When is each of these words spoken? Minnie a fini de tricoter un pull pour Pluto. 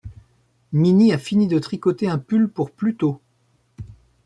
Minnie 0.73 1.13
a 1.13 1.19
fini 1.19 1.47
de 1.47 1.59
tricoter 1.59 2.07
un 2.09 2.17
pull 2.17 2.49
pour 2.49 2.71
Pluto. 2.71 3.21